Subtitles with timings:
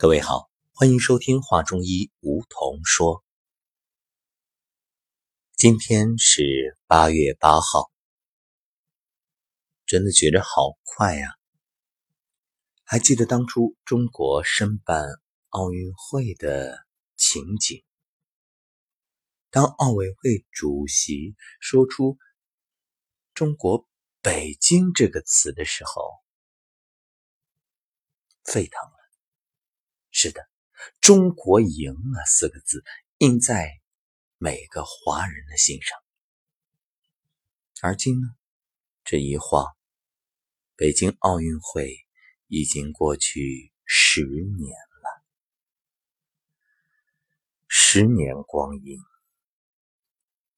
[0.00, 3.24] 各位好，欢迎收听画中医梧桐说。
[5.56, 7.90] 今天是八月八号，
[9.86, 11.34] 真的觉得好快呀！
[12.84, 15.04] 还记得当初中国申办
[15.48, 16.86] 奥运会的
[17.16, 17.82] 情景，
[19.50, 22.16] 当奥委会主席说出
[23.34, 23.84] “中国
[24.22, 26.22] 北京”这个词的时候，
[28.44, 28.97] 沸腾了。
[30.20, 30.48] 是的
[31.00, 32.82] ，“中国赢了”四个字
[33.18, 33.80] 印在
[34.36, 35.96] 每个华人的心上。
[37.82, 38.26] 而今呢，
[39.04, 39.64] 这一晃，
[40.74, 42.04] 北京奥运会
[42.48, 45.24] 已经过去十年了。
[47.68, 48.98] 十年光阴，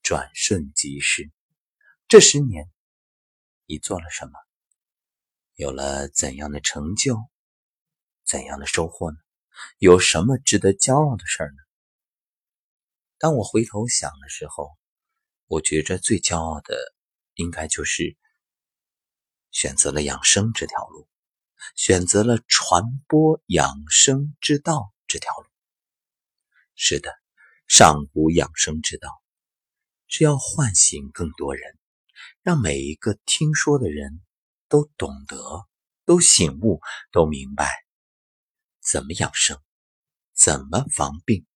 [0.00, 1.30] 转瞬即逝。
[2.08, 2.70] 这十年，
[3.66, 4.32] 你做了什么？
[5.56, 7.18] 有了怎样的成就？
[8.24, 9.18] 怎样的收获呢？
[9.78, 11.56] 有什么值得骄傲的事儿呢？
[13.18, 14.70] 当我回头想的时候，
[15.46, 16.74] 我觉着最骄傲的
[17.34, 18.16] 应该就是
[19.50, 21.08] 选择了养生这条路，
[21.74, 25.46] 选择了传播养生之道这条路。
[26.74, 27.12] 是的，
[27.66, 29.22] 上古养生之道
[30.06, 31.78] 是要唤醒更多人，
[32.42, 34.22] 让每一个听说的人
[34.68, 35.36] 都懂得、
[36.06, 36.80] 都醒悟、
[37.12, 37.70] 都明白。
[38.80, 39.60] 怎么养生？
[40.34, 41.46] 怎么防病？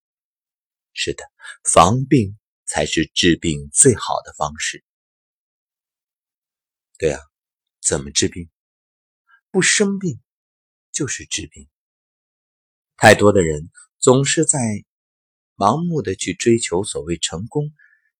[0.93, 1.25] 是的，
[1.65, 4.85] 防病才是治病最好的方式。
[6.99, 7.21] 对啊，
[7.81, 8.51] 怎么治病？
[9.51, 10.21] 不生病
[10.93, 11.69] 就是治病。
[12.97, 14.59] 太多的人总是在
[15.57, 17.73] 盲目的去追求所谓成功，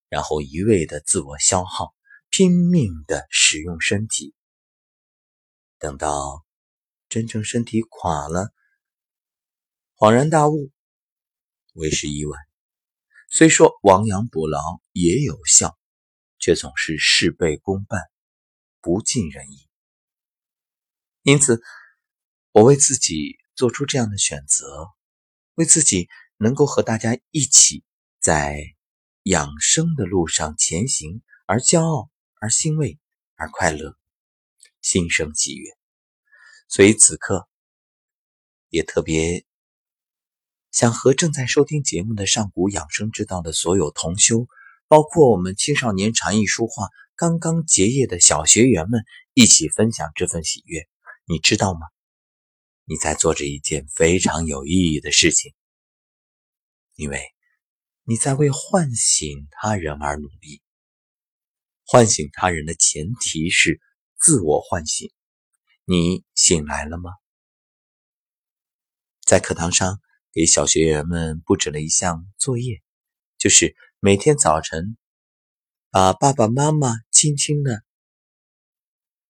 [0.09, 1.95] 然后一味的自我消耗，
[2.31, 4.35] 拼命的使用身体，
[5.79, 6.45] 等到
[7.09, 8.53] 真正身体垮了。
[10.05, 10.71] 恍然大悟，
[11.73, 12.39] 为时已晚。
[13.31, 14.61] 虽说亡羊补牢
[14.93, 15.79] 也有效，
[16.39, 18.03] 却总是事倍功半，
[18.83, 19.67] 不尽人意。
[21.23, 21.63] 因此，
[22.51, 24.91] 我为自己做出这样的选择，
[25.55, 27.83] 为自己能够和大家一起
[28.21, 28.61] 在
[29.23, 32.11] 养生的路上前行而骄傲，
[32.43, 32.99] 而欣慰，
[33.37, 33.97] 而快乐，
[34.83, 35.71] 心生喜悦。
[36.69, 37.49] 所以此刻
[38.69, 39.47] 也特别。
[40.75, 44.49] 想和正在收听节目的上古养生之道的所有同修，
[44.89, 49.05] 包括我们青少年禅意书画刚刚结业的小学员们
[49.35, 50.89] 一起分享这份喜悦。
[51.27, 51.87] 你知道吗？
[52.87, 55.55] 你在做着一件非常有意义的事情，
[56.97, 57.23] 因为
[58.03, 60.61] 你在为唤醒他人而努力。
[61.87, 63.81] 唤醒他人的前提是
[64.19, 65.13] 自我唤醒。
[65.85, 67.13] 你醒来了吗？
[69.25, 70.01] 在课堂上。
[70.35, 72.83] 给小学员们布置了一项作业，
[73.39, 74.97] 就是每天早晨
[75.91, 77.85] 把爸爸妈妈轻轻的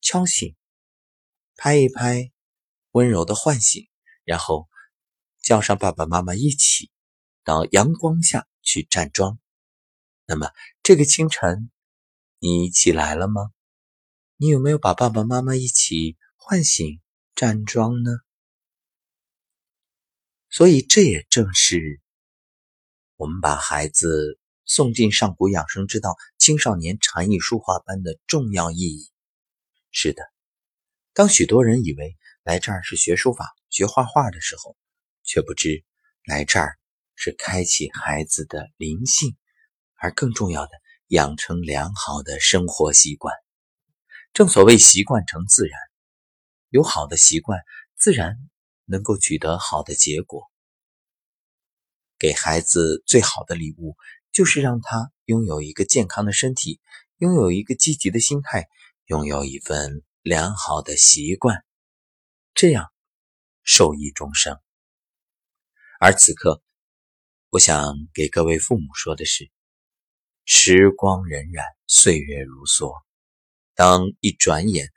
[0.01, 0.57] 敲醒，
[1.57, 2.33] 拍一拍，
[2.93, 3.87] 温柔的唤醒，
[4.25, 4.67] 然后
[5.43, 6.91] 叫上爸爸妈妈一起
[7.45, 9.39] 到阳光下去站桩。
[10.25, 11.71] 那么这个清晨
[12.39, 13.51] 你起来了吗？
[14.39, 17.03] 你有没有把爸爸妈妈一起唤醒
[17.35, 18.11] 站桩呢？
[20.57, 22.01] 所以，这也正是
[23.17, 29.11] 我们把孩子送进上古养生之道青少年禅意书画班的重要意义。
[29.91, 30.23] 是的，
[31.13, 34.77] 当许多人以为来这儿是学书法、学画画的时候，
[35.25, 35.83] 却不知
[36.25, 36.79] 来这儿
[37.17, 39.37] 是开启孩子的灵性，
[39.97, 40.71] 而更重要的，
[41.09, 43.35] 养成良好的生活习惯。
[44.33, 45.81] 正所谓习惯成自然，
[46.69, 47.59] 有好的习惯，
[47.97, 48.39] 自然。
[48.87, 50.51] 能够取得好的结果，
[52.19, 53.97] 给孩子最好的礼物
[54.33, 56.81] 就是让他拥有一个健康的身体，
[57.19, 58.69] 拥有一个积极的心态，
[59.07, 61.65] 拥有一份良好的习惯，
[62.53, 62.93] 这样
[63.63, 64.61] 受益终生。
[65.99, 66.63] 而此刻，
[67.51, 69.51] 我想给各位父母说的是：
[70.45, 72.93] 时光荏苒，岁月如梭，
[73.75, 74.93] 当一转眼，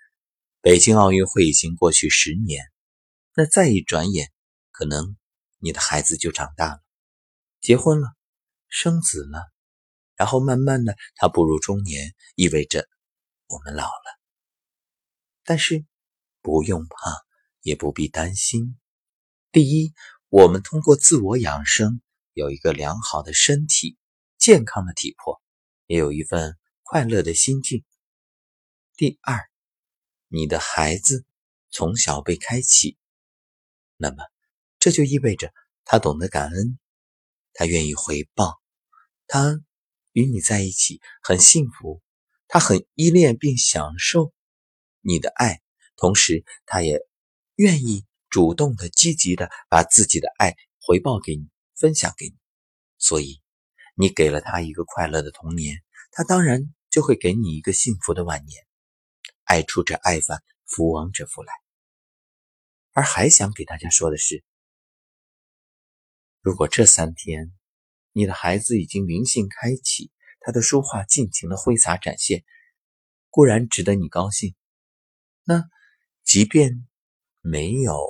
[0.59, 2.65] 北京奥运会已经过去十年。
[3.39, 4.31] 那再一转眼，
[4.71, 5.15] 可能
[5.59, 6.81] 你的孩子就长大了，
[7.61, 8.15] 结婚了，
[8.67, 9.51] 生子了，
[10.15, 12.89] 然后慢慢的他步入中年，意味着
[13.45, 14.19] 我们老了。
[15.43, 15.85] 但是
[16.41, 17.11] 不用怕，
[17.61, 18.75] 也不必担心。
[19.51, 19.93] 第一，
[20.29, 22.01] 我们通过自我养生，
[22.33, 23.99] 有一个良好的身体、
[24.39, 25.39] 健康的体魄，
[25.85, 27.85] 也有一份快乐的心境。
[28.95, 29.47] 第二，
[30.27, 31.23] 你的孩子
[31.69, 32.97] 从小被开启。
[33.97, 34.17] 那么，
[34.77, 35.51] 这就意味着
[35.83, 36.79] 他懂得感恩，
[37.53, 38.61] 他愿意回报，
[39.25, 39.59] 他
[40.11, 42.01] 与你在一起很幸福，
[42.47, 44.31] 他很依恋并享受
[45.01, 45.61] 你的爱，
[45.95, 46.99] 同时他也
[47.55, 52.35] 愿意主动的、积极的把自己的爱回报给你，分享给你。
[52.99, 53.41] 所以，
[53.95, 58.63] 你给了他一个快乐的童年，他当然就会给你一个幸福的晚年。
[59.43, 61.53] 爱出者爱返，福往者福来。
[62.97, 64.43] 而还想给大家说的是，
[66.41, 67.53] 如果这三天
[68.11, 70.09] 你的孩子已经灵性开启，
[70.39, 72.43] 他的书画尽情的挥洒展现，
[73.29, 74.55] 固然值得你高兴。
[75.43, 75.69] 那
[76.23, 76.87] 即便
[77.41, 78.03] 没有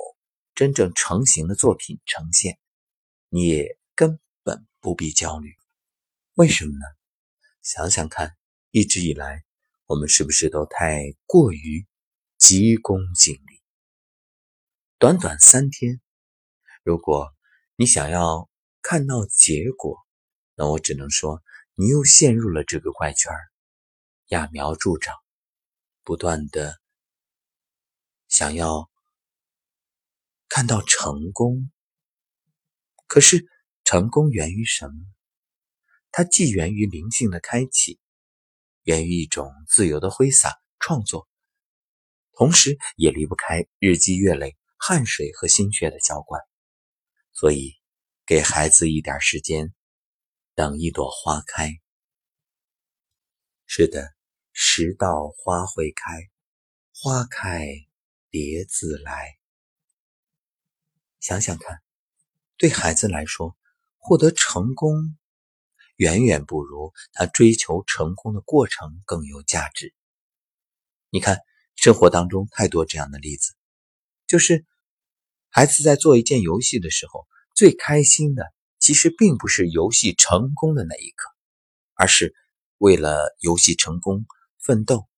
[0.54, 2.58] 真正成型的作品呈现，
[3.28, 5.54] 你也根本不必焦虑。
[6.32, 6.86] 为什么呢？
[7.60, 8.38] 想想看，
[8.70, 9.44] 一直以来。
[9.84, 11.86] 我们是不是都太过于
[12.38, 13.47] 急功近利？
[15.00, 16.00] 短短三天，
[16.82, 17.32] 如果
[17.76, 18.50] 你想要
[18.82, 20.04] 看到结果，
[20.56, 21.40] 那我只能说
[21.76, 23.32] 你又陷入了这个怪圈
[24.26, 25.14] 揠苗助长，
[26.02, 26.80] 不断的
[28.26, 28.90] 想要
[30.48, 31.70] 看到成功。
[33.06, 33.46] 可是，
[33.84, 34.94] 成功源于什么？
[36.10, 38.00] 它既源于灵性的开启。
[38.82, 41.28] 源于一种自由的挥洒创作，
[42.32, 46.40] 同时也离不开日积月累、汗水和心血的浇灌。
[47.32, 47.76] 所以，
[48.24, 49.74] 给孩子一点时间，
[50.54, 51.70] 等一朵花开。
[53.66, 54.14] 是的，
[54.52, 56.30] 时到花会开，
[56.94, 57.66] 花开
[58.30, 59.38] 蝶自来。
[61.20, 61.82] 想想看，
[62.56, 63.56] 对孩子来说，
[63.98, 65.16] 获得成功。
[65.96, 69.92] 远远不如他追求成功的过程更有价值。
[71.10, 71.40] 你看，
[71.74, 73.56] 生活当中太多这样的例子，
[74.28, 74.64] 就是
[75.58, 78.44] 孩子在做一件游戏的时候，最开心的
[78.78, 81.32] 其实并不是游戏成功的那一刻，
[81.94, 82.32] 而是
[82.76, 84.24] 为了游戏成功
[84.60, 85.08] 奋斗，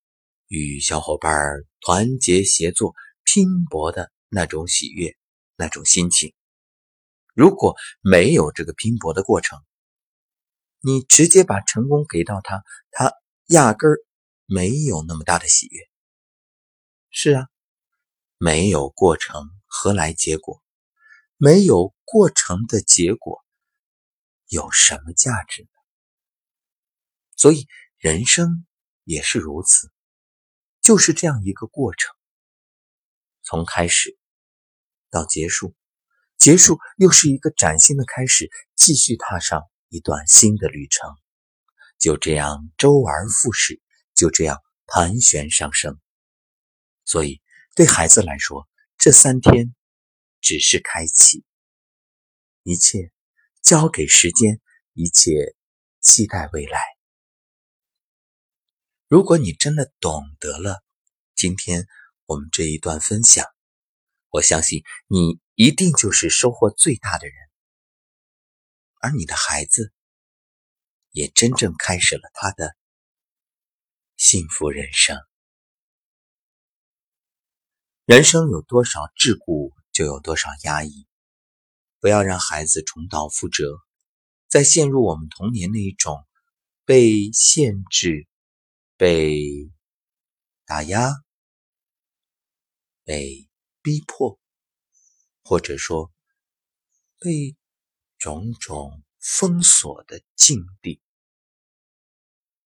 [0.48, 1.34] 与小伙伴
[1.82, 5.14] 团结协作、拼搏的那种喜悦、
[5.56, 6.32] 那种心情。
[7.34, 9.58] 如果没有这个拼搏的过程，
[10.81, 13.12] 你直接把成功给到他，他
[13.48, 13.98] 压根儿
[14.46, 15.82] 没有那么大的喜悦。
[17.10, 17.48] 是啊，
[18.38, 20.62] 没有过程何来结果？
[21.38, 23.43] 没有过程的结果
[24.49, 25.69] 有什么价值呢？
[27.37, 28.67] 所以人生
[29.05, 29.90] 也是如此，
[30.82, 32.14] 就是这样一个过程，
[33.43, 34.19] 从开始
[35.08, 35.75] 到结束，
[36.37, 39.62] 结束又是一个崭新的开始，继续踏上。
[39.93, 41.16] 一段新的旅程，
[41.99, 43.82] 就这样周而复始，
[44.14, 44.56] 就这样
[44.87, 45.99] 盘旋上升。
[47.05, 47.43] 所以，
[47.75, 48.69] 对孩子来说，
[49.02, 49.75] 这三天
[50.43, 51.43] 只是开启，
[52.64, 53.11] 一切
[53.62, 54.61] 交给时间，
[54.93, 55.56] 一切
[56.00, 56.79] 期待未来。
[59.08, 60.85] 如果你真的懂得了
[61.35, 61.87] 今天
[62.26, 63.47] 我们这一段分享，
[64.29, 67.35] 我相信你一定就是收获最大的人。
[69.00, 69.94] 而你的孩子
[71.12, 72.76] 也真正开始了他的
[74.19, 75.17] 幸福人生。
[78.11, 81.07] 人生有多少桎梏，就有多少压抑。
[82.01, 83.79] 不要让孩子重蹈覆辙，
[84.49, 86.26] 再陷入我们童年那一种
[86.85, 88.26] 被限制、
[88.97, 89.71] 被
[90.64, 91.12] 打压、
[93.05, 93.49] 被
[93.81, 94.40] 逼迫，
[95.45, 96.11] 或者说
[97.21, 97.55] 被。
[98.19, 101.00] 种种封锁的境地，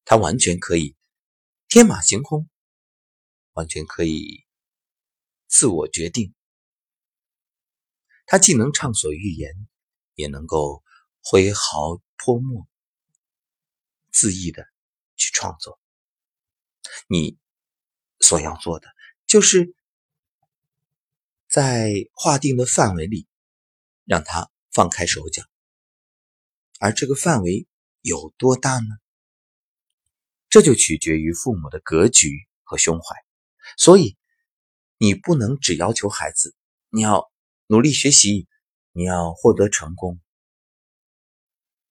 [0.05, 0.97] 他完全可以
[1.69, 2.49] 天马行空，
[3.53, 4.44] 完全可以
[5.55, 6.35] 自我决定。
[8.27, 9.55] 他既能畅所欲言，
[10.17, 10.83] 也能够
[11.23, 12.67] 挥毫泼墨，
[14.13, 14.67] 恣意的
[15.15, 15.79] 去创作。
[17.07, 17.39] 你
[18.19, 18.89] 所要做的，
[19.29, 19.77] 就是
[21.47, 23.29] 在划定的范围里，
[24.05, 24.51] 让他。
[24.73, 25.45] 放开手脚，
[26.81, 27.69] 而这个范围
[28.01, 28.99] 有多大呢？
[30.49, 33.15] 这就取决于父母的格局和胸怀。
[33.79, 34.17] 所以，
[34.97, 36.55] 你不能只要求孩子，
[36.89, 37.31] 你要
[37.67, 38.49] 努力学习，
[38.93, 40.21] 你要获得成功。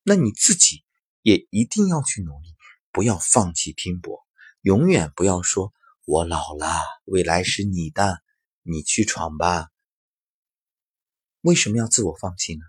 [0.03, 0.83] 那你自己
[1.21, 2.55] 也一定要去努力，
[2.91, 4.25] 不要放弃拼搏，
[4.61, 5.73] 永远不要说
[6.05, 6.67] “我老了，
[7.05, 8.21] 未来是你的，
[8.61, 9.69] 你去闯吧”。
[11.41, 12.65] 为什么要自我放弃呢？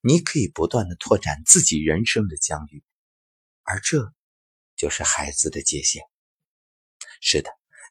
[0.00, 2.84] 你可以不断的拓展自己人生的疆域，
[3.62, 4.14] 而这
[4.76, 6.04] 就是孩子的界限。
[7.20, 7.50] 是的，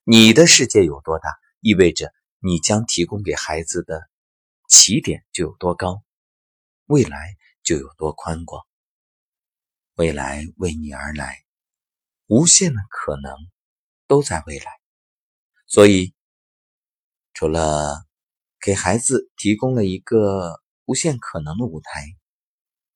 [0.10, 4.10] 你的世界有多大，意味着你将提供给孩子的
[4.70, 6.02] 起点就有多高，
[6.86, 8.66] 未来就有多宽广。
[9.96, 11.44] 未来为你而来，
[12.28, 13.36] 无限的可能
[14.08, 14.72] 都在未来。
[15.66, 16.14] 所以，
[17.34, 18.06] 除了
[18.62, 22.06] 给孩子提供了一个无限可能的舞台，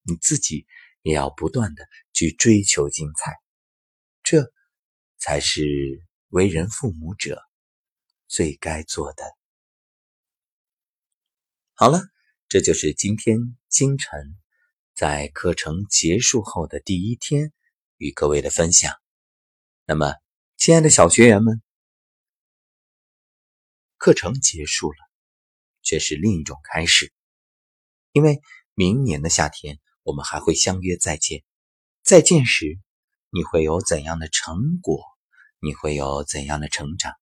[0.04, 0.66] 你自己
[1.02, 3.36] 也要不断的去追求精彩。
[4.24, 4.50] 这
[5.18, 7.44] 才是为人父母者
[8.28, 9.24] 最该做的。
[11.74, 12.02] 好了，
[12.48, 14.38] 这就是今天清晨
[14.94, 17.52] 在课程结束后的第一天
[17.98, 18.96] 与各位的分享。
[19.86, 20.16] 那么，
[20.56, 21.62] 亲爱的小学员们，
[23.98, 24.98] 课程结束了，
[25.82, 27.12] 却是另一种开始。
[28.14, 28.40] 因为
[28.74, 31.44] 明年的夏天，我们还会相约再见。
[32.04, 32.80] 再见时，
[33.32, 35.11] 你会有怎样的成果？
[35.64, 37.14] 你会有怎样的成长？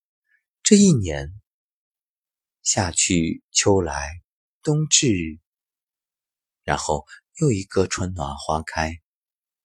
[0.64, 1.40] 这一年，
[2.64, 4.22] 夏去秋来。
[4.62, 5.40] 冬至，
[6.64, 7.06] 然后
[7.40, 9.00] 又一个春暖花开，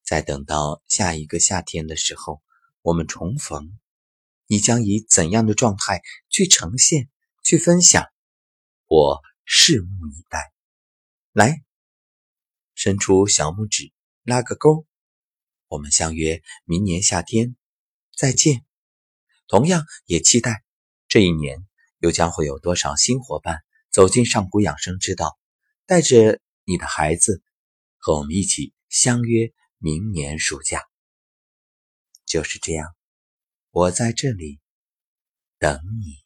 [0.05, 2.41] 再等到下一个夏天的时候，
[2.81, 3.79] 我们重逢，
[4.47, 6.01] 你将以怎样的状态
[6.31, 7.11] 去呈现、
[7.43, 8.07] 去分享？
[8.87, 10.53] 我拭目以待。
[11.33, 11.65] 来，
[12.75, 14.87] 伸出小拇指，拉个勾，
[15.67, 17.57] 我们相约明年夏天
[18.17, 18.65] 再见。
[19.49, 20.65] 同样也期待
[21.09, 21.67] 这一年
[21.99, 23.63] 又将会有多少新伙伴。
[23.91, 25.39] 走进上古养生之道，
[25.87, 27.45] 带着你的孩子
[27.97, 30.83] 和我们一起相约明年暑假。
[32.27, 32.93] 就是这样，
[33.71, 34.59] 我在这里
[35.61, 36.24] 等你。